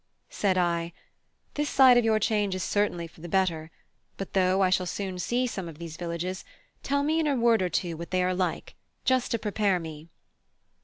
Said 0.31 0.57
I: 0.57 0.93
"This 1.53 1.69
side 1.69 1.95
of 1.95 2.03
your 2.03 2.17
change 2.17 2.55
is 2.55 2.63
certainly 2.63 3.05
for 3.05 3.21
the 3.21 3.29
better. 3.29 3.69
But 4.17 4.33
though 4.33 4.63
I 4.63 4.71
shall 4.71 4.87
soon 4.87 5.19
see 5.19 5.45
some 5.45 5.69
of 5.69 5.77
these 5.77 5.95
villages, 5.95 6.43
tell 6.81 7.03
me 7.03 7.19
in 7.19 7.27
a 7.27 7.35
word 7.35 7.61
or 7.61 7.69
two 7.69 7.95
what 7.95 8.09
they 8.09 8.23
are 8.23 8.33
like, 8.33 8.73
just 9.05 9.29
to 9.29 9.37
prepare 9.37 9.79
me." 9.79 10.09